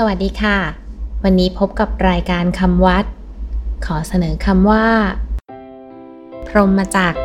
[0.00, 0.58] สวัสดีค่ะ
[1.22, 3.04] วันนี้พบกับรายการคำวัด
[3.86, 4.86] ขอเสนอคำว่า
[6.46, 7.20] พรหมจักร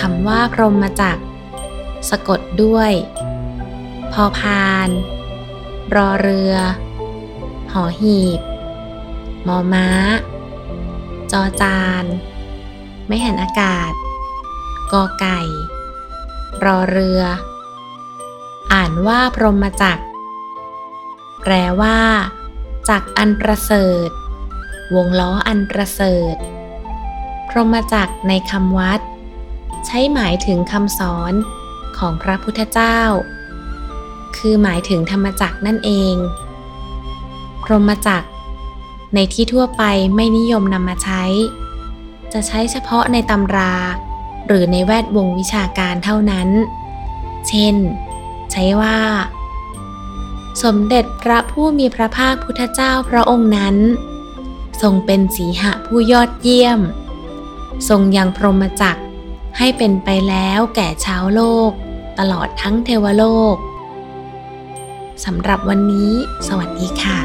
[0.00, 1.22] คำว่าพรหมจักร
[2.10, 2.92] สะกดด้วย
[4.12, 4.88] พอพาน
[5.94, 6.54] รอเรือ
[7.72, 8.40] หอหีบ
[9.46, 9.88] มอม้า
[11.32, 12.04] จอจาน
[13.06, 13.92] ไม่หันอากาศ
[14.92, 15.40] กอไก่
[16.64, 17.22] รอเรือ
[18.72, 20.04] อ่านว่าพรหมจักร
[21.42, 21.98] แปลว่า
[22.88, 24.08] จักอันประเสริฐ
[24.94, 26.36] วงล้ออันประเสริฐ
[27.48, 29.00] พรหมจักรในคำวัด
[29.86, 31.32] ใช้หมายถึงคำสอน
[31.98, 33.00] ของพระพุทธเจ้า
[34.36, 36.14] คือหมายถึงธรรมจักรนั่นเอง
[37.64, 38.28] พรหมจักร
[39.14, 39.82] ในที่ทั่วไป
[40.14, 41.24] ไม่นิยมนำมาใช้
[42.32, 43.74] จะใช้เฉพาะในตำรา
[44.46, 46.48] หรือในแวดวงวิชาการเท่านั้น
[47.48, 47.76] เช่น
[48.52, 48.98] ใช้ว่า
[50.62, 53.76] สมเด็จพระผู้มีพระภาคพุทธเจ้าพระองค์นั้น
[54.82, 56.80] ทรงเป็นสีหะผู้ยอดเยี่ยม
[57.88, 59.02] ทรงยังพรหมจักร
[59.58, 61.70] ให้เป็นไปแล้วแก่ชาวโลก
[62.18, 63.24] ตลอดทั้งเทวโล
[63.54, 63.56] ก
[65.24, 66.12] สำหรับวันนี้
[66.48, 67.18] สวัสดีค่ะ